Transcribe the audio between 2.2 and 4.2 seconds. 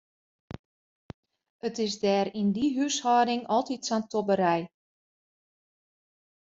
yn dy húshâlding altyd sa'n